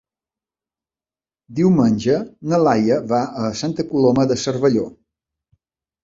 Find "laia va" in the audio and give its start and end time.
2.67-3.19